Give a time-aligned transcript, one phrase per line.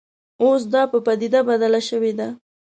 [0.43, 2.27] اوس دا په پدیده بدله شوې ده